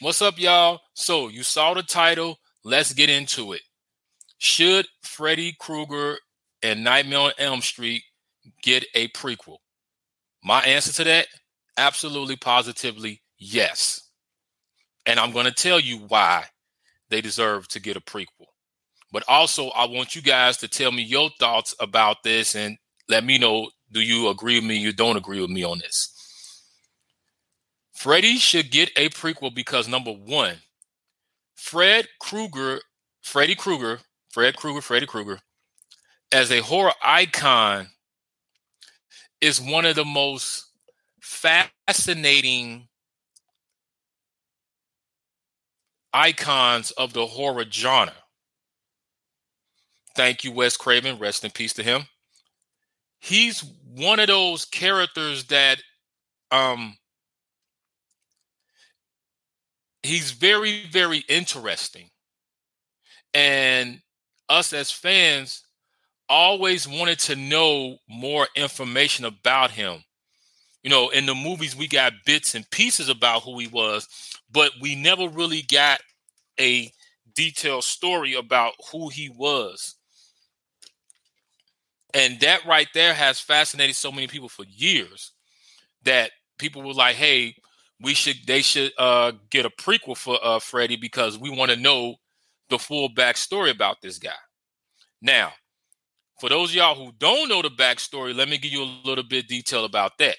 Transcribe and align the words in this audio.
What's 0.00 0.22
up, 0.22 0.38
y'all? 0.38 0.80
So 0.94 1.26
you 1.26 1.42
saw 1.42 1.74
the 1.74 1.82
title. 1.82 2.38
Let's 2.62 2.92
get 2.92 3.10
into 3.10 3.52
it. 3.52 3.62
Should 4.38 4.86
Freddy 5.02 5.56
Krueger 5.58 6.18
and 6.62 6.84
Nightmare 6.84 7.18
on 7.18 7.32
Elm 7.36 7.60
Street 7.60 8.04
get 8.62 8.84
a 8.94 9.08
prequel? 9.08 9.56
My 10.44 10.60
answer 10.62 10.92
to 10.92 11.04
that, 11.04 11.26
absolutely, 11.76 12.36
positively, 12.36 13.22
yes. 13.40 14.08
And 15.04 15.18
I'm 15.18 15.32
going 15.32 15.46
to 15.46 15.52
tell 15.52 15.80
you 15.80 15.98
why 16.06 16.44
they 17.10 17.20
deserve 17.20 17.66
to 17.68 17.80
get 17.80 17.96
a 17.96 18.00
prequel. 18.00 18.46
But 19.10 19.24
also, 19.26 19.70
I 19.70 19.86
want 19.86 20.14
you 20.14 20.22
guys 20.22 20.58
to 20.58 20.68
tell 20.68 20.92
me 20.92 21.02
your 21.02 21.30
thoughts 21.40 21.74
about 21.80 22.18
this 22.22 22.54
and 22.54 22.78
let 23.08 23.24
me 23.24 23.36
know 23.36 23.70
do 23.90 24.00
you 24.00 24.28
agree 24.28 24.60
with 24.60 24.64
me? 24.64 24.76
You 24.76 24.92
don't 24.92 25.16
agree 25.16 25.40
with 25.40 25.50
me 25.50 25.64
on 25.64 25.80
this? 25.80 26.17
Freddy 27.98 28.36
should 28.36 28.70
get 28.70 28.92
a 28.94 29.08
prequel 29.08 29.52
because 29.52 29.88
number 29.88 30.12
one, 30.12 30.54
Fred 31.56 32.06
Krueger, 32.20 32.80
Freddy 33.22 33.56
Krueger, 33.56 33.98
Fred 34.30 34.54
Krueger, 34.54 34.80
Freddy 34.80 35.04
Krueger, 35.04 35.40
as 36.30 36.52
a 36.52 36.60
horror 36.60 36.92
icon, 37.02 37.88
is 39.40 39.60
one 39.60 39.84
of 39.84 39.96
the 39.96 40.04
most 40.04 40.66
fascinating 41.20 42.86
icons 46.14 46.92
of 46.92 47.12
the 47.14 47.26
horror 47.26 47.64
genre. 47.68 48.14
Thank 50.14 50.44
you, 50.44 50.52
Wes 50.52 50.76
Craven. 50.76 51.18
Rest 51.18 51.44
in 51.44 51.50
peace 51.50 51.72
to 51.72 51.82
him. 51.82 52.02
He's 53.18 53.64
one 53.92 54.20
of 54.20 54.28
those 54.28 54.64
characters 54.66 55.46
that 55.46 55.82
um 56.52 56.97
he's 60.02 60.30
very, 60.32 60.84
very 60.90 61.24
interesting. 61.28 62.10
And 63.34 64.00
us 64.48 64.72
as 64.72 64.90
fans 64.90 65.64
always 66.28 66.86
wanted 66.86 67.18
to 67.18 67.36
know 67.36 67.96
more 68.08 68.46
information 68.54 69.24
about 69.24 69.70
him. 69.70 70.02
You 70.82 70.90
know, 70.90 71.08
in 71.10 71.26
the 71.26 71.34
movies, 71.34 71.76
we 71.76 71.88
got 71.88 72.12
bits 72.24 72.54
and 72.54 72.68
pieces 72.70 73.08
about 73.08 73.42
who 73.42 73.58
he 73.58 73.66
was, 73.66 74.08
but 74.50 74.72
we 74.80 74.94
never 74.94 75.28
really 75.28 75.62
got 75.62 76.00
a 76.58 76.90
detailed 77.34 77.84
story 77.84 78.34
about 78.34 78.74
who 78.90 79.08
he 79.08 79.28
was. 79.28 79.96
And 82.14 82.40
that 82.40 82.64
right 82.64 82.88
there 82.94 83.12
has 83.12 83.38
fascinated 83.38 83.96
so 83.96 84.10
many 84.10 84.26
people 84.26 84.48
for 84.48 84.64
years 84.64 85.32
that 86.04 86.30
people 86.58 86.82
were 86.82 86.94
like, 86.94 87.16
hey, 87.16 87.54
we 88.00 88.14
should 88.14 88.36
they 88.46 88.62
should 88.62 88.92
uh 88.98 89.32
get 89.50 89.66
a 89.66 89.70
prequel 89.70 90.16
for 90.16 90.38
uh 90.42 90.58
Freddy 90.58 90.96
because 90.96 91.38
we 91.38 91.50
want 91.50 91.70
to 91.70 91.76
know 91.76 92.16
the 92.70 92.78
full 92.78 93.08
backstory 93.08 93.70
about 93.70 94.00
this 94.02 94.18
guy. 94.18 94.30
Now, 95.20 95.52
for 96.38 96.48
those 96.48 96.74
y'all 96.74 96.94
who 96.94 97.12
don't 97.18 97.48
know 97.48 97.62
the 97.62 97.70
backstory, 97.70 98.34
let 98.34 98.48
me 98.48 98.58
give 98.58 98.72
you 98.72 98.82
a 98.82 99.00
little 99.04 99.24
bit 99.24 99.48
detail 99.48 99.84
about 99.84 100.18
that. 100.18 100.36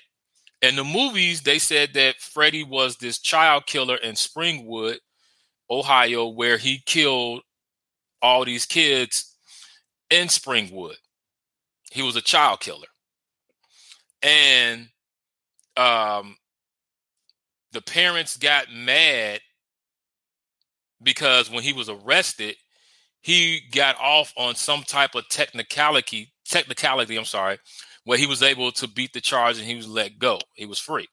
In 0.61 0.75
the 0.75 0.83
movies, 0.83 1.41
they 1.41 1.59
said 1.59 1.93
that 1.93 2.19
Freddy 2.19 2.63
was 2.63 2.97
this 2.97 3.19
child 3.19 3.65
killer 3.65 3.95
in 3.97 4.15
Springwood, 4.15 4.97
Ohio, 5.69 6.27
where 6.27 6.57
he 6.57 6.81
killed 6.85 7.41
all 8.21 8.45
these 8.45 8.65
kids 8.65 9.35
in 10.09 10.27
Springwood. 10.27 10.95
He 11.91 12.01
was 12.01 12.15
a 12.15 12.21
child 12.21 12.59
killer. 12.59 12.87
And 14.21 14.89
um, 15.77 16.35
the 17.71 17.81
parents 17.81 18.37
got 18.37 18.71
mad 18.73 19.41
because 21.01 21.49
when 21.49 21.63
he 21.63 21.73
was 21.73 21.89
arrested, 21.89 22.55
he 23.21 23.61
got 23.71 23.97
off 23.99 24.33
on 24.37 24.55
some 24.55 24.83
type 24.83 25.15
of 25.15 25.27
technicality, 25.29 26.31
technicality, 26.45 27.17
I'm 27.17 27.25
sorry, 27.25 27.59
where 28.05 28.17
he 28.17 28.25
was 28.25 28.41
able 28.43 28.71
to 28.73 28.87
beat 28.87 29.13
the 29.13 29.21
charge 29.21 29.57
and 29.57 29.67
he 29.67 29.75
was 29.75 29.87
let 29.87 30.19
go. 30.19 30.39
He 30.55 30.65
was 30.65 30.79
free. 30.79 31.07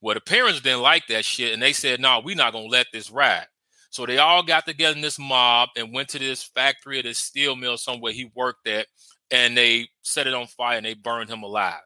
Well, 0.00 0.14
the 0.14 0.20
parents 0.20 0.60
didn't 0.60 0.82
like 0.82 1.06
that 1.08 1.24
shit 1.24 1.52
and 1.52 1.62
they 1.62 1.72
said, 1.72 2.00
no, 2.00 2.20
we're 2.24 2.36
not 2.36 2.52
going 2.52 2.66
to 2.66 2.70
let 2.70 2.86
this 2.92 3.10
ride. 3.10 3.46
So 3.90 4.06
they 4.06 4.18
all 4.18 4.42
got 4.42 4.66
together 4.66 4.96
in 4.96 5.02
this 5.02 5.18
mob 5.18 5.68
and 5.76 5.94
went 5.94 6.08
to 6.10 6.18
this 6.18 6.42
factory 6.42 6.98
or 6.98 7.04
this 7.04 7.18
steel 7.18 7.56
mill 7.56 7.76
somewhere 7.76 8.12
he 8.12 8.30
worked 8.34 8.66
at 8.66 8.86
and 9.30 9.56
they 9.56 9.88
set 10.02 10.26
it 10.26 10.34
on 10.34 10.46
fire 10.46 10.76
and 10.76 10.86
they 10.86 10.94
burned 10.94 11.30
him 11.30 11.42
alive. 11.42 11.80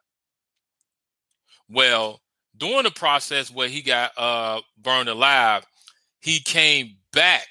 Well, 1.68 2.20
during 2.58 2.84
the 2.84 2.90
process 2.90 3.50
where 3.50 3.68
he 3.68 3.82
got 3.82 4.12
uh, 4.16 4.60
burned 4.82 5.08
alive, 5.08 5.66
he 6.20 6.40
came 6.40 6.96
back 7.12 7.46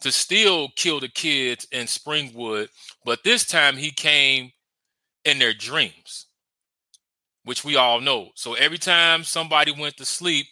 to 0.00 0.12
still 0.12 0.68
kill 0.76 1.00
the 1.00 1.08
kids 1.08 1.66
in 1.72 1.86
Springwood, 1.86 2.68
but 3.04 3.24
this 3.24 3.46
time 3.46 3.76
he 3.76 3.90
came 3.90 4.50
in 5.24 5.38
their 5.38 5.54
dreams, 5.54 6.26
which 7.44 7.64
we 7.64 7.76
all 7.76 8.00
know. 8.00 8.30
So 8.34 8.54
every 8.54 8.78
time 8.78 9.24
somebody 9.24 9.72
went 9.72 9.96
to 9.96 10.04
sleep, 10.04 10.46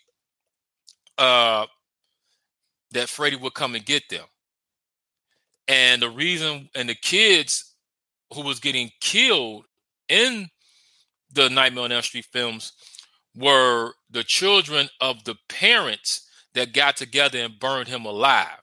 uh, 1.18 1.66
that 2.92 3.08
Freddy 3.08 3.36
would 3.36 3.54
come 3.54 3.74
and 3.74 3.84
get 3.84 4.08
them. 4.08 4.24
And 5.68 6.02
the 6.02 6.10
reason, 6.10 6.68
and 6.74 6.88
the 6.88 6.94
kids 6.94 7.74
who 8.32 8.42
was 8.42 8.60
getting 8.60 8.90
killed 9.00 9.64
in 10.08 10.48
the 11.32 11.48
Nightmare 11.48 11.84
on 11.84 11.92
Elm 11.92 12.02
Street 12.02 12.26
films 12.32 12.72
were 13.36 13.92
the 14.10 14.24
children 14.24 14.88
of 15.00 15.24
the 15.24 15.36
parents 15.48 16.28
that 16.54 16.72
got 16.72 16.96
together 16.96 17.38
and 17.38 17.58
burned 17.58 17.88
him 17.88 18.04
alive. 18.04 18.60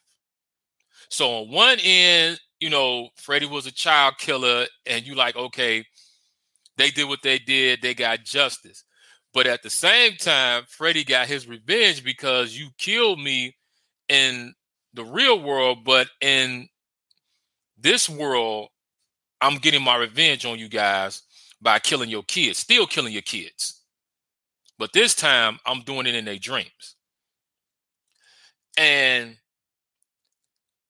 So 1.09 1.29
on 1.29 1.51
one 1.51 1.77
end, 1.83 2.39
you 2.59 2.69
know, 2.69 3.09
Freddy 3.17 3.45
was 3.45 3.65
a 3.65 3.71
child 3.71 4.17
killer, 4.17 4.65
and 4.85 5.05
you 5.05 5.15
like, 5.15 5.35
okay, 5.35 5.83
they 6.77 6.89
did 6.89 7.09
what 7.09 7.21
they 7.21 7.37
did, 7.37 7.81
they 7.81 7.93
got 7.93 8.23
justice. 8.23 8.83
But 9.33 9.47
at 9.47 9.63
the 9.63 9.69
same 9.69 10.15
time, 10.15 10.63
Freddy 10.67 11.03
got 11.03 11.27
his 11.27 11.47
revenge 11.47 12.03
because 12.03 12.57
you 12.57 12.69
killed 12.77 13.19
me 13.19 13.55
in 14.09 14.53
the 14.93 15.03
real 15.03 15.41
world, 15.41 15.79
but 15.85 16.07
in 16.21 16.67
this 17.77 18.09
world, 18.09 18.69
I'm 19.41 19.57
getting 19.57 19.81
my 19.81 19.95
revenge 19.95 20.45
on 20.45 20.59
you 20.59 20.69
guys 20.69 21.23
by 21.61 21.79
killing 21.79 22.09
your 22.09 22.23
kids, 22.23 22.59
still 22.59 22.85
killing 22.85 23.13
your 23.13 23.21
kids. 23.21 23.81
But 24.81 24.94
this 24.94 25.14
time 25.14 25.59
I'm 25.64 25.81
doing 25.81 26.08
it 26.08 26.16
in 26.16 26.25
their 26.25 26.40
dreams. 26.40 26.96
And 28.75 29.38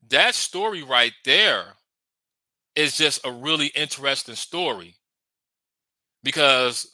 that 0.08 0.34
story 0.34 0.82
right 0.82 1.12
there 1.26 1.74
is 2.74 2.96
just 2.96 3.26
a 3.26 3.32
really 3.34 3.68
interesting 3.76 4.36
story 4.36 4.96
because 6.24 6.90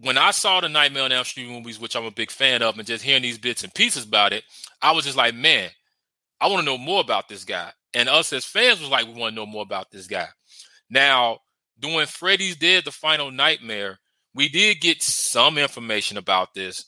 when 0.00 0.18
I 0.18 0.32
saw 0.32 0.60
the 0.60 0.68
Nightmare 0.68 1.04
on 1.04 1.12
Elm 1.12 1.24
Street 1.24 1.48
movies, 1.48 1.80
which 1.80 1.96
I'm 1.96 2.04
a 2.04 2.10
big 2.10 2.30
fan 2.30 2.60
of, 2.60 2.76
and 2.76 2.86
just 2.86 3.02
hearing 3.02 3.22
these 3.22 3.38
bits 3.38 3.64
and 3.64 3.72
pieces 3.72 4.04
about 4.04 4.34
it, 4.34 4.44
I 4.82 4.92
was 4.92 5.06
just 5.06 5.16
like, 5.16 5.34
man, 5.34 5.70
I 6.42 6.48
want 6.48 6.60
to 6.60 6.66
know 6.66 6.76
more 6.76 7.00
about 7.00 7.30
this 7.30 7.46
guy. 7.46 7.70
And 7.94 8.10
us 8.10 8.34
as 8.34 8.44
fans 8.44 8.80
was 8.80 8.90
like, 8.90 9.06
we 9.06 9.14
want 9.14 9.34
to 9.34 9.36
know 9.36 9.46
more 9.46 9.62
about 9.62 9.90
this 9.90 10.06
guy. 10.06 10.28
Now, 10.90 11.38
doing 11.80 12.04
Freddy's 12.04 12.56
Dead, 12.56 12.84
the 12.84 12.92
Final 12.92 13.30
Nightmare, 13.30 13.98
we 14.34 14.48
did 14.48 14.80
get 14.80 15.02
some 15.02 15.58
information 15.58 16.16
about 16.16 16.54
this, 16.54 16.86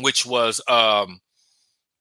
which 0.00 0.24
was, 0.24 0.60
um, 0.68 1.20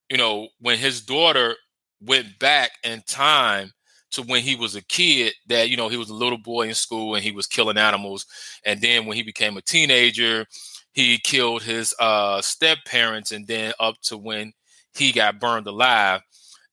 you 0.09 0.17
know, 0.17 0.47
when 0.59 0.77
his 0.77 1.01
daughter 1.01 1.55
went 2.01 2.39
back 2.39 2.71
in 2.83 3.01
time 3.07 3.71
to 4.11 4.21
when 4.23 4.41
he 4.41 4.55
was 4.55 4.75
a 4.75 4.83
kid, 4.85 5.33
that, 5.47 5.69
you 5.69 5.77
know, 5.77 5.87
he 5.87 5.97
was 5.97 6.09
a 6.09 6.15
little 6.15 6.37
boy 6.37 6.67
in 6.67 6.73
school 6.73 7.15
and 7.15 7.23
he 7.23 7.31
was 7.31 7.47
killing 7.47 7.77
animals. 7.77 8.25
And 8.65 8.81
then 8.81 9.05
when 9.05 9.15
he 9.15 9.23
became 9.23 9.57
a 9.57 9.61
teenager, 9.61 10.45
he 10.93 11.17
killed 11.17 11.63
his 11.63 11.95
uh, 11.99 12.41
step 12.41 12.79
parents 12.85 13.31
and 13.31 13.47
then 13.47 13.73
up 13.79 13.95
to 14.03 14.17
when 14.17 14.51
he 14.93 15.11
got 15.11 15.39
burned 15.39 15.67
alive. 15.67 16.21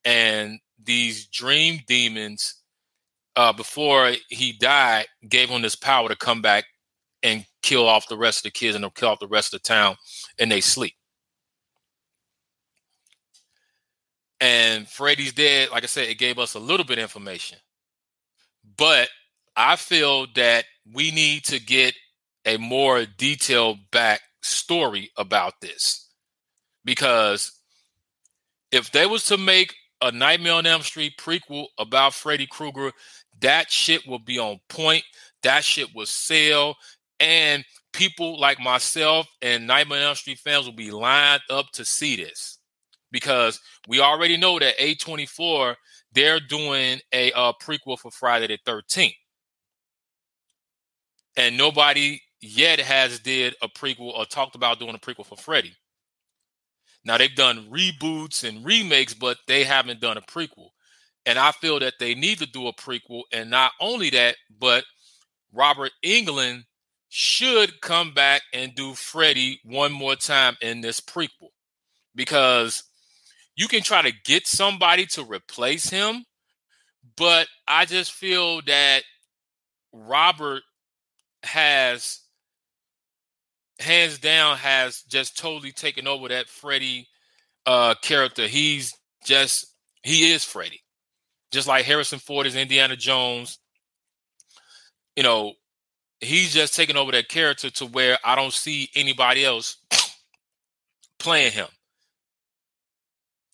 And 0.05 0.59
these 0.83 1.27
dream 1.27 1.81
demons, 1.87 2.55
uh, 3.37 3.53
before 3.53 4.13
he 4.29 4.53
died, 4.53 5.07
gave 5.29 5.49
him 5.49 5.63
this 5.63 5.77
power 5.77 6.09
to 6.09 6.17
come 6.17 6.43
back 6.43 6.65
and 7.23 7.45
kill 7.63 7.87
off 7.87 8.09
the 8.09 8.17
rest 8.17 8.39
of 8.39 8.43
the 8.45 8.51
kids 8.51 8.75
and 8.75 8.83
they'll 8.83 8.91
kill 8.91 9.09
off 9.09 9.19
the 9.21 9.27
rest 9.27 9.53
of 9.53 9.61
the 9.61 9.69
town 9.69 9.97
and 10.39 10.51
they 10.51 10.61
sleep. 10.61 10.95
And 14.41 14.89
Freddy's 14.89 15.33
dead, 15.33 15.71
like 15.71 15.83
I 15.83 15.87
said, 15.87 16.09
it 16.09 16.19
gave 16.19 16.39
us 16.39 16.55
a 16.55 16.61
little 16.61 16.87
bit 16.87 16.99
of 16.99 17.03
information. 17.03 17.59
But 18.77 19.09
I 19.57 19.77
feel 19.77 20.27
that 20.37 20.65
we 20.93 21.11
need 21.11 21.45
to 21.47 21.61
get 21.61 21.95
a 22.45 22.57
more 22.57 23.05
detailed 23.05 23.79
back 23.91 24.21
story 24.43 25.11
about 25.17 25.55
this. 25.61 26.11
Because 26.85 27.53
if 28.71 28.93
they 28.93 29.07
was 29.07 29.25
to 29.25 29.37
make 29.37 29.75
a 30.01 30.13
Nightmare 30.13 30.55
on 30.55 30.67
Elm 30.67 30.83
Street 30.83 31.15
prequel 31.19 31.67
about 31.79 32.15
Freddy 32.15 32.47
Krueger, 32.47 32.93
that 33.41 33.71
shit 33.71 34.07
will 34.07 34.21
be 34.21 34.39
on 34.39 34.61
point. 34.69 35.05
That 35.43 35.65
shit 35.65 35.89
will 35.95 36.07
sell. 36.07 36.77
And 37.21 37.65
people 37.93 38.39
like 38.41 38.61
myself 38.61 39.29
and 39.43 39.67
Nightmare 39.67 40.01
on 40.01 40.07
Elm 40.07 40.15
Street 40.17 40.39
fans 40.39 40.67
will 40.67 40.75
be 40.75 40.91
lined 40.91 41.43
up 41.51 41.67
to 41.75 41.85
see 41.85 42.17
this. 42.17 42.59
because 43.13 43.61
we 43.89 44.01
already 44.01 44.37
know 44.37 44.59
that 44.59 44.79
A24 44.79 45.75
they're 46.13 46.41
doing 46.41 47.01
a 47.13 47.33
uh, 47.33 47.53
prequel 47.63 47.99
for 47.99 48.11
Friday 48.11 48.49
the 48.49 48.59
13th. 48.71 49.15
And 51.37 51.57
nobody 51.57 52.21
yet 52.41 52.81
has 52.81 53.21
did 53.21 53.55
a 53.63 53.69
prequel 53.69 54.13
or 54.17 54.25
talked 54.27 54.57
about 54.57 54.79
doing 54.81 54.95
a 54.95 54.99
prequel 54.99 55.27
for 55.27 55.37
Freddy. 55.37 55.75
Now 57.05 57.19
they've 57.19 57.35
done 57.35 57.69
reboots 57.71 58.49
and 58.49 58.65
remakes, 58.65 59.15
but 59.15 59.39
they 59.47 59.65
haven't 59.65 60.01
done 60.01 60.17
a 60.19 60.23
prequel. 60.23 60.71
And 61.27 61.39
I 61.39 61.53
feel 61.53 61.79
that 61.81 61.95
they 62.01 62.15
need 62.15 62.39
to 62.39 62.47
do 62.47 62.69
a 62.69 62.75
prequel. 62.75 63.23
And 63.33 63.51
not 63.51 63.73
only 63.81 64.11
that, 64.11 64.37
but 64.59 64.85
Robert 65.53 65.93
Englund 66.05 66.65
should 67.09 67.81
come 67.81 68.13
back 68.13 68.43
and 68.53 68.75
do 68.75 68.95
Freddy 68.95 69.61
one 69.65 69.93
more 69.93 70.17
time 70.17 70.57
in 70.61 70.81
this 70.81 71.01
prequel. 71.01 71.51
Because 72.15 72.83
you 73.57 73.69
can 73.69 73.83
try 73.83 74.03
to 74.03 74.13
get 74.25 74.47
somebody 74.47 75.07
to 75.07 75.25
replace 75.25 75.89
him, 75.89 76.25
but 77.17 77.49
I 77.67 77.85
just 77.85 78.13
feel 78.13 78.61
that 78.63 79.03
Robert 79.93 80.63
has 81.43 82.21
hands 83.81 84.19
down 84.19 84.57
has 84.57 85.03
just 85.03 85.39
totally 85.39 85.71
taken 85.71 86.09
over 86.09 86.29
that 86.29 86.49
Freddy 86.49 87.07
uh 87.67 87.95
character. 88.03 88.47
He's 88.47 88.93
just 89.25 89.75
he 90.03 90.33
is 90.33 90.45
Freddy. 90.45 90.81
Just 91.53 91.69
like 91.69 91.85
Harrison 91.85 92.19
Ford 92.19 92.47
is 92.47 92.57
Indiana 92.57 92.97
Jones. 92.97 93.59
You 95.17 95.23
know, 95.23 95.55
he's 96.21 96.53
just 96.53 96.75
taking 96.75 96.97
over 96.97 97.13
that 97.13 97.29
character 97.29 97.71
to 97.71 97.87
where 97.87 98.19
I 98.25 98.35
don't 98.37 98.53
see 98.53 98.91
anybody 98.95 99.45
else 99.45 99.77
playing 101.19 101.53
him. 101.53 101.69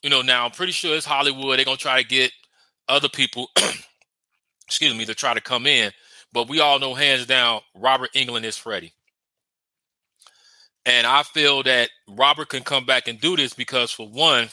You 0.02 0.10
know, 0.10 0.22
now 0.22 0.44
I'm 0.44 0.50
pretty 0.50 0.72
sure 0.72 0.96
it's 0.96 1.06
Hollywood. 1.06 1.58
They're 1.58 1.64
gonna 1.64 1.76
try 1.76 2.02
to 2.02 2.08
get 2.08 2.32
other 2.88 3.08
people, 3.08 3.48
excuse 4.66 4.94
me, 4.94 5.04
to 5.06 5.14
try 5.14 5.34
to 5.34 5.40
come 5.40 5.66
in. 5.66 5.92
But 6.32 6.48
we 6.48 6.60
all 6.60 6.78
know 6.78 6.94
hands 6.94 7.26
down, 7.26 7.60
Robert 7.74 8.12
Englund 8.14 8.44
is 8.44 8.56
Freddy. 8.56 8.92
And 10.84 11.06
I 11.06 11.22
feel 11.22 11.62
that 11.62 11.88
Robert 12.08 12.50
can 12.50 12.62
come 12.62 12.84
back 12.84 13.08
and 13.08 13.20
do 13.20 13.36
this 13.36 13.54
because, 13.54 13.90
for 13.90 14.06
one, 14.06 14.48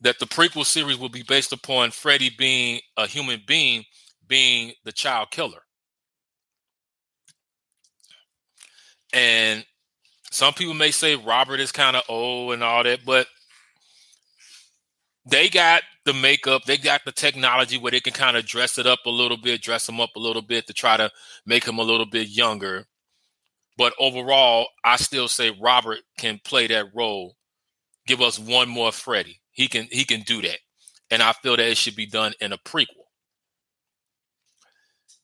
that 0.00 0.18
the 0.20 0.26
prequel 0.26 0.64
series 0.64 0.98
will 0.98 1.08
be 1.08 1.24
based 1.24 1.52
upon 1.52 1.90
Freddy 1.90 2.30
being 2.30 2.80
a 2.96 3.06
human 3.06 3.42
being, 3.46 3.84
being 4.28 4.72
the 4.84 4.92
child 4.92 5.30
killer. 5.30 5.63
And 9.14 9.64
some 10.30 10.52
people 10.52 10.74
may 10.74 10.90
say 10.90 11.14
Robert 11.14 11.60
is 11.60 11.70
kind 11.72 11.96
of 11.96 12.02
old 12.08 12.52
and 12.52 12.64
all 12.64 12.82
that, 12.82 13.04
but 13.06 13.28
they 15.24 15.48
got 15.48 15.82
the 16.04 16.12
makeup, 16.12 16.64
they 16.64 16.76
got 16.76 17.02
the 17.04 17.12
technology 17.12 17.78
where 17.78 17.92
they 17.92 18.00
can 18.00 18.12
kind 18.12 18.36
of 18.36 18.44
dress 18.44 18.76
it 18.76 18.86
up 18.86 18.98
a 19.06 19.10
little 19.10 19.36
bit, 19.36 19.62
dress 19.62 19.88
him 19.88 20.00
up 20.00 20.10
a 20.16 20.18
little 20.18 20.42
bit 20.42 20.66
to 20.66 20.74
try 20.74 20.96
to 20.96 21.10
make 21.46 21.64
him 21.64 21.78
a 21.78 21.82
little 21.82 22.06
bit 22.06 22.28
younger. 22.28 22.86
But 23.78 23.94
overall, 23.98 24.66
I 24.84 24.96
still 24.96 25.28
say 25.28 25.56
Robert 25.60 26.00
can 26.18 26.40
play 26.44 26.66
that 26.66 26.94
role. 26.94 27.36
Give 28.06 28.20
us 28.20 28.38
one 28.38 28.68
more 28.68 28.92
Freddy. 28.92 29.40
He 29.52 29.68
can 29.68 29.86
he 29.90 30.04
can 30.04 30.20
do 30.20 30.42
that. 30.42 30.58
And 31.10 31.22
I 31.22 31.32
feel 31.32 31.56
that 31.56 31.68
it 31.68 31.76
should 31.76 31.96
be 31.96 32.06
done 32.06 32.34
in 32.40 32.52
a 32.52 32.58
prequel. 32.58 33.06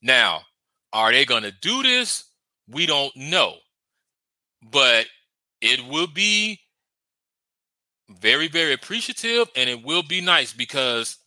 Now, 0.01 0.43
are 0.93 1.13
they 1.13 1.25
going 1.25 1.43
to 1.43 1.53
do 1.53 1.83
this? 1.83 2.25
We 2.69 2.87
don't 2.87 3.15
know. 3.17 3.57
But 4.63 5.07
it 5.61 5.85
will 5.87 6.07
be 6.07 6.61
very, 8.09 8.49
very 8.49 8.73
appreciative 8.73 9.49
and 9.57 9.71
it 9.71 9.83
will 9.85 10.03
be 10.03 10.21
nice 10.21 10.53
because 10.53 11.19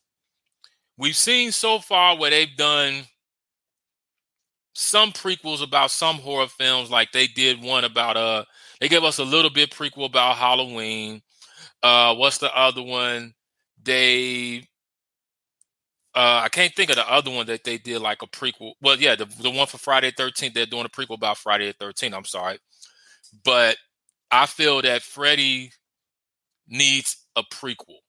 we've 0.97 1.15
seen 1.15 1.51
so 1.51 1.79
far 1.79 2.17
where 2.17 2.31
they've 2.31 2.55
done 2.55 3.05
some 4.73 5.11
prequels 5.11 5.61
about 5.63 5.91
some 5.91 6.15
horror 6.17 6.47
films, 6.47 6.89
like 6.89 7.11
they 7.11 7.27
did 7.27 7.61
one 7.61 7.83
about 7.83 8.17
uh 8.17 8.43
they 8.79 8.89
gave 8.89 9.03
us 9.03 9.19
a 9.19 9.23
little 9.23 9.51
bit 9.51 9.71
prequel 9.71 10.05
about 10.05 10.37
Halloween. 10.37 11.21
Uh 11.83 12.15
what's 12.15 12.39
the 12.39 12.55
other 12.55 12.83
one? 12.83 13.33
They 13.83 14.67
uh 16.15 16.41
I 16.43 16.49
can't 16.49 16.73
think 16.75 16.89
of 16.89 16.95
the 16.95 17.09
other 17.11 17.31
one 17.31 17.45
that 17.47 17.63
they 17.63 17.77
did 17.77 18.01
like 18.01 18.21
a 18.21 18.27
prequel. 18.27 18.73
Well, 18.81 18.97
yeah, 18.99 19.15
the, 19.15 19.25
the 19.25 19.49
one 19.49 19.67
for 19.67 19.77
Friday 19.77 20.11
13th, 20.11 20.53
they're 20.53 20.65
doing 20.65 20.85
a 20.85 20.89
prequel 20.89 21.15
about 21.15 21.37
Friday 21.37 21.67
the 21.67 21.85
13th. 21.85 22.13
I'm 22.13 22.25
sorry. 22.25 22.59
But 23.43 23.77
I 24.31 24.45
feel 24.45 24.81
that 24.81 25.01
Freddy 25.01 25.71
needs 26.67 27.17
a 27.35 27.43
prequel. 27.43 27.99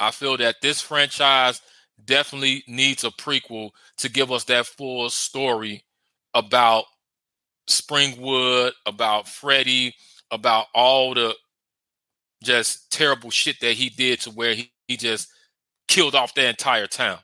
I 0.00 0.10
feel 0.10 0.36
that 0.38 0.56
this 0.62 0.80
franchise 0.80 1.60
definitely 2.04 2.64
needs 2.66 3.04
a 3.04 3.10
prequel 3.10 3.70
to 3.98 4.10
give 4.10 4.32
us 4.32 4.44
that 4.44 4.66
full 4.66 5.08
story 5.10 5.84
about 6.34 6.84
Springwood, 7.68 8.72
about 8.86 9.28
Freddy, 9.28 9.94
about 10.30 10.66
all 10.74 11.14
the 11.14 11.34
just 12.42 12.90
terrible 12.90 13.30
shit 13.30 13.60
that 13.60 13.74
he 13.74 13.88
did 13.88 14.20
to 14.20 14.30
where 14.30 14.54
he, 14.54 14.72
he 14.88 14.96
just 14.96 15.28
killed 15.88 16.14
off 16.14 16.34
the 16.34 16.48
entire 16.48 16.86
town. 16.86 17.18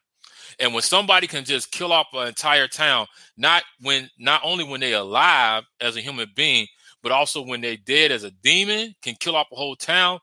And 0.60 0.72
when 0.72 0.82
somebody 0.82 1.26
can 1.26 1.44
just 1.44 1.70
kill 1.70 1.92
off 1.92 2.06
an 2.14 2.28
entire 2.28 2.68
town, 2.68 3.06
not 3.36 3.62
when 3.80 4.10
not 4.18 4.40
only 4.44 4.64
when 4.64 4.80
they're 4.80 4.98
alive 4.98 5.64
as 5.80 5.96
a 5.96 6.00
human 6.00 6.28
being, 6.34 6.66
but 7.08 7.14
also 7.14 7.40
when 7.40 7.62
they're 7.62 7.78
dead 7.78 8.12
as 8.12 8.22
a 8.22 8.30
demon, 8.30 8.94
can 9.00 9.14
kill 9.18 9.34
off 9.34 9.46
a 9.50 9.56
whole 9.56 9.74
town, 9.74 10.18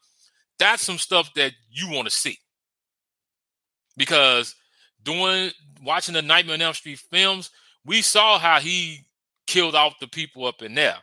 that's 0.60 0.84
some 0.84 1.00
stuff 1.00 1.34
that 1.34 1.52
you 1.68 1.90
want 1.90 2.08
to 2.08 2.14
see. 2.14 2.38
Because 3.98 4.54
doing 5.02 5.50
watching 5.84 6.14
the 6.14 6.22
Nightmare 6.22 6.54
on 6.54 6.62
Elm 6.62 6.76
Street 6.76 7.00
films, 7.00 7.50
we 7.86 8.04
saw 8.04 8.38
how 8.38 8.60
he 8.60 9.04
killed 9.48 9.74
off 9.74 9.96
the 10.00 10.08
people 10.08 10.46
up 10.46 10.62
in 10.62 10.76
there. 10.76 10.98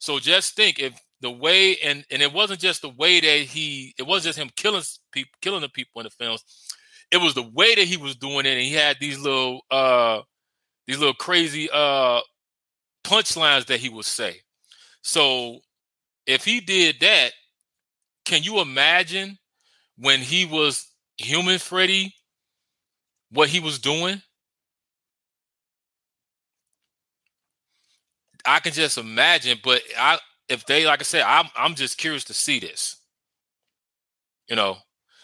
So 0.00 0.18
just 0.18 0.54
think 0.54 0.78
if 0.78 1.00
the 1.22 1.30
way 1.30 1.78
and 1.78 2.04
and 2.10 2.20
it 2.20 2.34
wasn't 2.34 2.60
just 2.60 2.82
the 2.82 2.90
way 2.90 3.20
that 3.20 3.38
he 3.46 3.94
it 3.98 4.06
wasn't 4.06 4.34
just 4.34 4.38
him 4.38 4.50
killing 4.54 4.82
people 5.12 5.32
killing 5.40 5.62
the 5.62 5.70
people 5.70 6.02
in 6.02 6.04
the 6.04 6.10
films. 6.10 6.44
It 7.10 7.16
was 7.16 7.32
the 7.32 7.50
way 7.54 7.74
that 7.74 7.86
he 7.86 7.96
was 7.96 8.16
doing 8.16 8.44
it, 8.44 8.50
and 8.50 8.60
he 8.60 8.74
had 8.74 8.98
these 9.00 9.18
little 9.18 9.62
uh 9.70 10.20
these 10.86 10.98
little 10.98 11.14
crazy 11.14 11.70
uh 11.72 12.20
punchlines 13.02 13.64
that 13.68 13.80
he 13.80 13.88
would 13.88 14.04
say. 14.04 14.42
So 15.02 15.60
if 16.26 16.44
he 16.44 16.60
did 16.60 17.00
that, 17.00 17.32
can 18.24 18.42
you 18.42 18.60
imagine 18.60 19.38
when 19.98 20.20
he 20.20 20.44
was 20.46 20.88
human 21.18 21.58
Freddy 21.58 22.14
what 23.30 23.48
he 23.48 23.60
was 23.60 23.78
doing? 23.78 24.22
I 28.44 28.60
can 28.60 28.72
just 28.72 28.98
imagine, 28.98 29.58
but 29.62 29.82
I 29.98 30.18
if 30.48 30.64
they 30.66 30.86
like 30.86 31.00
I 31.00 31.04
said, 31.04 31.22
I'm 31.22 31.46
I'm 31.56 31.74
just 31.74 31.98
curious 31.98 32.24
to 32.24 32.34
see 32.34 32.58
this. 32.58 32.96
You 34.48 34.56
know. 34.56 34.78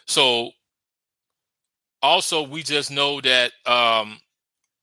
So 0.06 0.50
also 2.02 2.42
we 2.42 2.62
just 2.62 2.90
know 2.90 3.20
that 3.20 3.52
um 3.66 4.18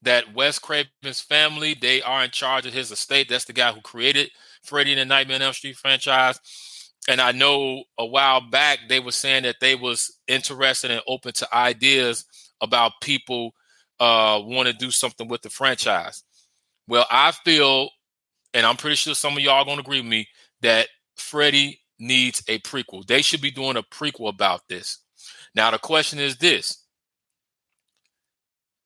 that 0.03 0.33
Wes 0.33 0.59
Craven's 0.59 1.21
family, 1.21 1.75
they 1.75 2.01
are 2.01 2.23
in 2.23 2.31
charge 2.31 2.65
of 2.65 2.73
his 2.73 2.91
estate. 2.91 3.29
That's 3.29 3.45
the 3.45 3.53
guy 3.53 3.71
who 3.73 3.81
created 3.81 4.31
Freddy 4.63 4.91
and 4.91 5.01
the 5.01 5.05
Nightmare 5.05 5.35
on 5.35 5.41
Elm 5.41 5.53
Street 5.53 5.77
franchise. 5.77 6.39
And 7.07 7.19
I 7.19 7.31
know 7.31 7.83
a 7.97 8.05
while 8.05 8.41
back 8.41 8.79
they 8.87 8.99
were 8.99 9.11
saying 9.11 9.43
that 9.43 9.57
they 9.59 9.75
was 9.75 10.19
interested 10.27 10.91
and 10.91 11.01
open 11.07 11.33
to 11.33 11.55
ideas 11.55 12.25
about 12.61 12.93
people 13.01 13.53
uh 13.99 14.39
want 14.43 14.67
to 14.67 14.73
do 14.73 14.91
something 14.91 15.27
with 15.27 15.41
the 15.41 15.49
franchise. 15.49 16.23
Well, 16.87 17.05
I 17.09 17.31
feel 17.31 17.89
and 18.53 18.65
I'm 18.65 18.77
pretty 18.77 18.95
sure 18.95 19.15
some 19.15 19.33
of 19.33 19.39
y'all 19.39 19.55
are 19.55 19.65
going 19.65 19.77
to 19.77 19.81
agree 19.81 20.01
with 20.01 20.09
me 20.09 20.27
that 20.61 20.87
Freddy 21.15 21.79
needs 21.99 22.43
a 22.47 22.59
prequel. 22.59 23.05
They 23.05 23.21
should 23.21 23.41
be 23.41 23.51
doing 23.51 23.77
a 23.77 23.83
prequel 23.83 24.29
about 24.29 24.67
this. 24.67 24.99
Now 25.55 25.71
the 25.71 25.79
question 25.79 26.19
is 26.19 26.37
this: 26.37 26.85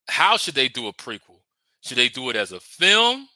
How 0.08 0.38
should 0.38 0.56
they 0.56 0.68
do 0.68 0.88
a 0.88 0.94
prequel? 0.94 1.42
Should 1.82 1.98
they 1.98 2.10
do 2.10 2.30
it 2.30 2.36
as 2.36 2.52
a 2.52 2.60
film, 2.60 3.28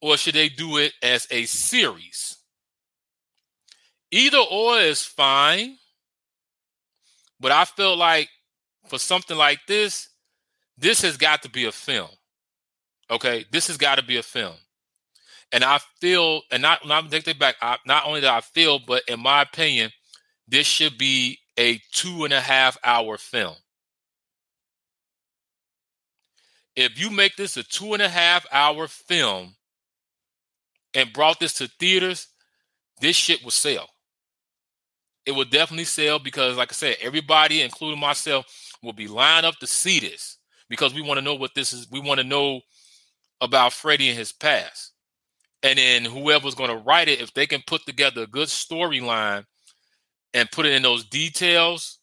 or 0.00 0.16
should 0.16 0.34
they 0.34 0.48
do 0.48 0.76
it 0.78 0.92
as 1.02 1.26
a 1.30 1.44
series? 1.44 2.36
Either 4.10 4.38
or 4.38 4.78
is 4.78 5.02
fine, 5.02 5.76
but 7.40 7.52
I 7.52 7.64
feel 7.64 7.96
like 7.96 8.28
for 8.88 8.98
something 8.98 9.36
like 9.36 9.60
this, 9.66 10.08
this 10.78 11.02
has 11.02 11.16
got 11.16 11.42
to 11.42 11.50
be 11.50 11.64
a 11.64 11.72
film. 11.72 12.10
Okay, 13.10 13.44
this 13.50 13.68
has 13.68 13.76
got 13.76 13.96
to 13.96 14.04
be 14.04 14.16
a 14.16 14.22
film. 14.22 14.54
And 15.52 15.62
I 15.62 15.78
feel, 16.00 16.42
and 16.50 16.62
not, 16.62 16.86
not 16.86 17.10
take 17.10 17.24
that 17.24 17.38
back. 17.38 17.56
I, 17.62 17.76
not 17.86 18.06
only 18.06 18.20
that 18.20 18.32
I 18.32 18.40
feel, 18.40 18.78
but 18.78 19.02
in 19.08 19.20
my 19.20 19.42
opinion, 19.42 19.92
this 20.48 20.66
should 20.66 20.98
be 20.98 21.38
a 21.56 21.80
two 21.92 22.24
and 22.24 22.32
a 22.32 22.40
half 22.40 22.76
hour 22.84 23.16
film. 23.16 23.54
If 26.74 27.00
you 27.00 27.10
make 27.10 27.36
this 27.36 27.56
a 27.56 27.62
two 27.62 27.94
and 27.94 28.02
a 28.02 28.08
half 28.08 28.44
hour 28.52 28.86
film 28.86 29.54
and 30.96 31.12
brought 31.12 31.38
this 31.38 31.52
to 31.54 31.68
theaters, 31.78 32.26
this 33.00 33.14
shit 33.16 33.44
will 33.44 33.52
sell. 33.52 33.88
it 35.26 35.32
will 35.32 35.44
definitely 35.44 35.84
sell 35.84 36.18
because, 36.20 36.56
like 36.56 36.72
I 36.72 36.74
said, 36.74 36.96
everybody, 37.02 37.62
including 37.62 38.00
myself, 38.00 38.46
will 38.82 38.92
be 38.92 39.08
lined 39.08 39.44
up 39.44 39.56
to 39.58 39.66
see 39.66 39.98
this 40.00 40.38
because 40.68 40.94
we 40.94 41.02
want 41.02 41.18
to 41.18 41.22
know 41.22 41.34
what 41.34 41.54
this 41.54 41.72
is. 41.72 41.90
We 41.90 42.00
want 42.00 42.20
to 42.20 42.24
know 42.26 42.60
about 43.40 43.72
Freddy 43.72 44.08
and 44.08 44.16
his 44.18 44.32
past. 44.32 44.92
And 45.62 45.78
then 45.78 46.04
whoever's 46.04 46.54
going 46.54 46.70
to 46.70 46.76
write 46.84 47.08
it, 47.08 47.20
if 47.20 47.34
they 47.34 47.46
can 47.46 47.62
put 47.66 47.84
together 47.86 48.22
a 48.22 48.26
good 48.28 48.48
storyline 48.48 49.44
and 50.32 50.50
put 50.50 50.66
it 50.66 50.72
in 50.72 50.82
those 50.82 51.04
details 51.04 51.98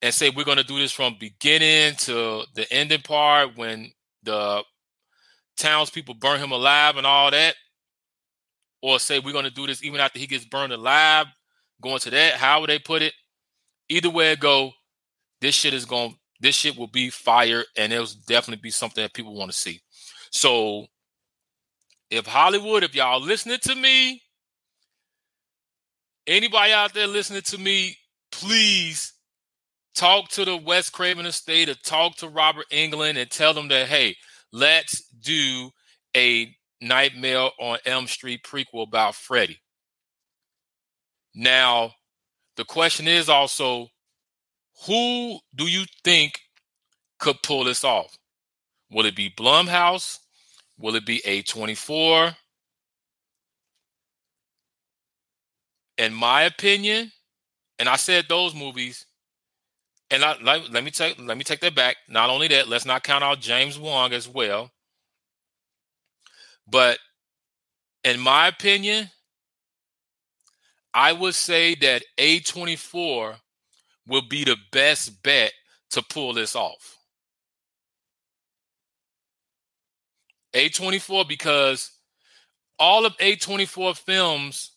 and 0.00 0.14
say 0.14 0.30
we're 0.30 0.44
going 0.44 0.58
to 0.58 0.64
do 0.64 0.78
this 0.78 0.92
from 0.92 1.16
beginning 1.18 1.96
to 1.98 2.44
the 2.54 2.72
ending 2.72 3.02
part 3.02 3.56
when 3.56 3.90
the 4.22 4.62
townspeople 5.60 6.14
burn 6.14 6.40
him 6.40 6.52
alive 6.52 6.96
and 6.96 7.06
all 7.06 7.30
that, 7.30 7.54
or 8.82 8.98
say 8.98 9.18
we're 9.18 9.32
going 9.32 9.44
to 9.44 9.50
do 9.50 9.66
this 9.66 9.84
even 9.84 10.00
after 10.00 10.18
he 10.18 10.26
gets 10.26 10.44
burned 10.44 10.72
alive, 10.72 11.26
going 11.80 11.98
to 12.00 12.10
that, 12.10 12.34
how 12.34 12.60
would 12.60 12.70
they 12.70 12.78
put 12.78 13.02
it? 13.02 13.12
Either 13.88 14.10
way 14.10 14.32
it 14.32 14.40
go, 14.40 14.72
this 15.40 15.54
shit 15.54 15.74
is 15.74 15.84
going, 15.84 16.16
this 16.40 16.54
shit 16.54 16.76
will 16.76 16.86
be 16.86 17.10
fire, 17.10 17.64
and 17.76 17.92
it'll 17.92 18.06
definitely 18.26 18.62
be 18.62 18.70
something 18.70 19.02
that 19.02 19.12
people 19.12 19.34
want 19.34 19.50
to 19.50 19.56
see. 19.56 19.80
So, 20.30 20.86
if 22.10 22.26
Hollywood, 22.26 22.82
if 22.82 22.94
y'all 22.94 23.20
listening 23.20 23.58
to 23.62 23.74
me, 23.74 24.22
anybody 26.26 26.72
out 26.72 26.94
there 26.94 27.06
listening 27.06 27.42
to 27.42 27.58
me, 27.58 27.96
please 28.32 29.12
talk 29.94 30.28
to 30.30 30.44
the 30.44 30.56
Wes 30.56 30.88
Craven 30.88 31.26
estate 31.26 31.68
or 31.68 31.74
talk 31.74 32.16
to 32.16 32.28
Robert 32.28 32.66
Englund 32.72 33.16
and 33.16 33.30
tell 33.30 33.52
them 33.52 33.68
that, 33.68 33.86
hey, 33.86 34.16
let's 34.52 35.02
do 35.08 35.70
a 36.16 36.54
Nightmare 36.80 37.50
on 37.58 37.78
Elm 37.84 38.06
Street 38.06 38.42
prequel 38.42 38.86
about 38.86 39.14
Freddy. 39.14 39.60
Now, 41.34 41.92
the 42.56 42.64
question 42.64 43.06
is 43.06 43.28
also 43.28 43.88
who 44.86 45.38
do 45.54 45.66
you 45.66 45.84
think 46.04 46.40
could 47.18 47.42
pull 47.42 47.64
this 47.64 47.84
off? 47.84 48.16
Will 48.90 49.06
it 49.06 49.14
be 49.14 49.30
Blumhouse? 49.30 50.18
Will 50.78 50.96
it 50.96 51.06
be 51.06 51.20
A24? 51.26 52.34
In 55.98 56.14
my 56.14 56.42
opinion, 56.42 57.12
and 57.78 57.88
I 57.88 57.96
said 57.96 58.24
those 58.28 58.54
movies, 58.54 59.04
and 60.10 60.24
I, 60.24 60.36
let, 60.42 60.70
let 60.70 60.84
me 60.84 60.90
take 60.90 61.18
let 61.18 61.36
me 61.36 61.44
take 61.44 61.60
that 61.60 61.74
back. 61.74 61.96
Not 62.08 62.30
only 62.30 62.48
that, 62.48 62.68
let's 62.68 62.84
not 62.84 63.04
count 63.04 63.24
out 63.24 63.40
James 63.40 63.78
Wan 63.78 64.12
as 64.12 64.28
well. 64.28 64.70
But 66.68 66.98
in 68.04 68.18
my 68.20 68.48
opinion, 68.48 69.10
I 70.92 71.12
would 71.12 71.34
say 71.34 71.74
that 71.76 72.02
A24 72.18 73.36
will 74.06 74.22
be 74.22 74.44
the 74.44 74.56
best 74.72 75.22
bet 75.22 75.52
to 75.90 76.02
pull 76.02 76.32
this 76.32 76.56
off. 76.56 76.96
A24 80.54 81.28
because 81.28 81.92
all 82.78 83.06
of 83.06 83.16
A24 83.18 83.96
films 83.96 84.72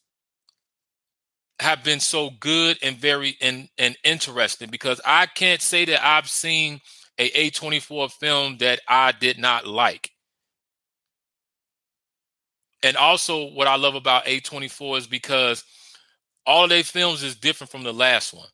have 1.60 1.83
been 1.83 2.00
so 2.00 2.31
good 2.39 2.77
and 2.81 2.98
very 2.98 3.38
and, 3.41 3.69
and 3.77 3.95
interesting 4.03 4.69
because 4.69 5.00
I 5.05 5.27
can't 5.27 5.62
say 5.62 5.86
that 5.86 6.05
I've 6.05 6.27
seen 6.27 6.81
a 7.17 7.29
A24 7.29 8.12
film 8.12 8.57
that 8.57 8.81
I 8.88 9.12
did 9.12 9.38
not 9.38 9.67
like. 9.67 10.10
And 12.83 12.98
also 12.98 13.50
what 13.51 13.67
I 13.67 13.77
love 13.77 13.95
about 13.95 14.25
A24 14.25 14.98
is 14.98 15.07
because 15.07 15.63
all 16.45 16.65
of 16.65 16.69
their 16.69 16.83
films 16.83 17.24
is 17.24 17.36
different 17.36 17.72
from 17.72 17.83
the 17.83 17.93
last 17.93 18.33
one. 18.33 18.48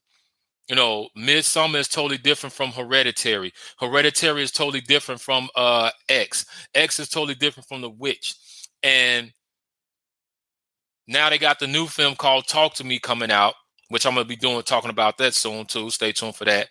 You 0.68 0.76
know, 0.76 1.10
Midsommar 1.18 1.80
is 1.80 1.88
totally 1.88 2.20
different 2.20 2.54
from 2.54 2.72
Hereditary. 2.72 3.52
Hereditary 3.80 4.44
is 4.44 4.52
totally 4.52 4.82
different 4.82 5.20
from 5.20 5.50
uh 5.56 5.90
X. 6.08 6.46
X 6.76 7.00
is 7.00 7.10
totally 7.10 7.34
different 7.34 7.68
from 7.68 7.82
The 7.82 7.90
Witch. 7.90 8.36
And 8.84 9.32
now 11.10 11.28
they 11.30 11.40
got 11.40 11.60
the 11.60 11.66
new 11.66 11.88
film 11.88 12.16
called 12.16 12.48
Talk 12.48 12.76
to 12.76 12.84
Me 12.84 13.00
coming 13.00 13.32
out, 13.32 13.56
which 13.90 14.06
I'm 14.06 14.14
gonna 14.14 14.26
be 14.26 14.36
doing 14.36 14.62
talking 14.62 14.92
about 14.92 15.18
that 15.18 15.34
soon 15.34 15.66
too. 15.66 15.90
Stay 15.90 16.12
tuned 16.12 16.36
for 16.36 16.46
that. 16.46 16.70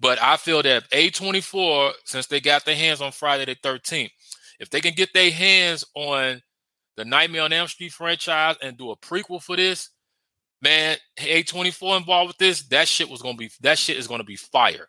But 0.00 0.20
I 0.20 0.38
feel 0.38 0.62
that 0.62 0.90
A24, 0.90 1.92
since 2.06 2.26
they 2.26 2.40
got 2.40 2.64
their 2.64 2.74
hands 2.74 3.02
on 3.02 3.12
Friday 3.12 3.44
the 3.44 3.54
13th, 3.56 4.08
if 4.58 4.70
they 4.70 4.80
can 4.80 4.94
get 4.94 5.12
their 5.12 5.30
hands 5.30 5.84
on 5.94 6.40
the 6.96 7.04
Nightmare 7.04 7.42
on 7.42 7.52
Elm 7.52 7.68
Street 7.68 7.92
franchise 7.92 8.56
and 8.62 8.78
do 8.78 8.92
a 8.92 8.96
prequel 8.96 9.42
for 9.42 9.56
this, 9.56 9.90
man, 10.62 10.96
A24 11.18 11.98
involved 11.98 12.28
with 12.28 12.38
this, 12.38 12.62
that 12.68 12.88
shit 12.88 13.10
was 13.10 13.20
gonna 13.20 13.36
be 13.36 13.50
that 13.60 13.78
shit 13.78 13.98
is 13.98 14.08
gonna 14.08 14.24
be 14.24 14.36
fire. 14.36 14.88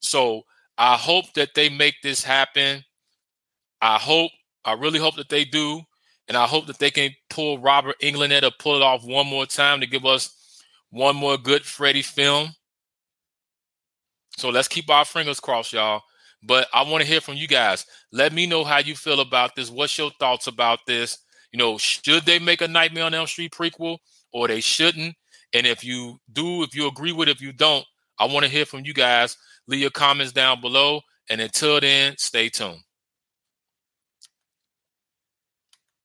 So 0.00 0.44
I 0.78 0.96
hope 0.96 1.30
that 1.34 1.50
they 1.54 1.68
make 1.68 1.96
this 2.02 2.24
happen. 2.24 2.84
I 3.82 3.98
hope, 3.98 4.30
I 4.64 4.72
really 4.72 4.98
hope 4.98 5.16
that 5.16 5.28
they 5.28 5.44
do. 5.44 5.82
And 6.32 6.38
I 6.38 6.46
hope 6.46 6.66
that 6.68 6.78
they 6.78 6.90
can 6.90 7.10
pull 7.28 7.58
Robert 7.58 7.96
Englund 8.02 8.40
to 8.40 8.50
pull 8.58 8.76
it 8.76 8.80
off 8.80 9.04
one 9.04 9.26
more 9.26 9.44
time 9.44 9.80
to 9.80 9.86
give 9.86 10.06
us 10.06 10.64
one 10.88 11.14
more 11.14 11.36
good 11.36 11.62
Freddy 11.62 12.00
film. 12.00 12.48
So 14.38 14.48
let's 14.48 14.66
keep 14.66 14.88
our 14.88 15.04
fingers 15.04 15.40
crossed, 15.40 15.74
y'all. 15.74 16.00
But 16.42 16.68
I 16.72 16.84
want 16.84 17.02
to 17.02 17.06
hear 17.06 17.20
from 17.20 17.34
you 17.34 17.46
guys. 17.46 17.84
Let 18.12 18.32
me 18.32 18.46
know 18.46 18.64
how 18.64 18.78
you 18.78 18.96
feel 18.96 19.20
about 19.20 19.54
this. 19.54 19.70
What's 19.70 19.98
your 19.98 20.10
thoughts 20.18 20.46
about 20.46 20.78
this? 20.86 21.18
You 21.52 21.58
know, 21.58 21.76
should 21.76 22.24
they 22.24 22.38
make 22.38 22.62
a 22.62 22.66
Nightmare 22.66 23.04
on 23.04 23.12
Elm 23.12 23.26
Street 23.26 23.52
prequel 23.52 23.98
or 24.32 24.48
they 24.48 24.62
shouldn't? 24.62 25.14
And 25.52 25.66
if 25.66 25.84
you 25.84 26.18
do, 26.32 26.62
if 26.62 26.74
you 26.74 26.88
agree 26.88 27.12
with 27.12 27.28
it, 27.28 27.32
if 27.32 27.42
you 27.42 27.52
don't, 27.52 27.84
I 28.18 28.24
want 28.24 28.46
to 28.46 28.50
hear 28.50 28.64
from 28.64 28.86
you 28.86 28.94
guys. 28.94 29.36
Leave 29.66 29.80
your 29.80 29.90
comments 29.90 30.32
down 30.32 30.62
below. 30.62 31.02
And 31.28 31.42
until 31.42 31.78
then, 31.78 32.14
stay 32.16 32.48
tuned. 32.48 32.80